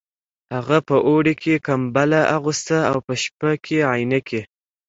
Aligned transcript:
هغه 0.55 0.77
په 0.87 0.95
اوړي 1.09 1.33
کې 1.41 1.63
کمبله 1.67 2.21
اغوسته 2.35 2.77
او 2.89 2.97
په 3.05 3.13
شپه 3.23 3.51
کې 3.65 3.77
عینکې 3.91 4.41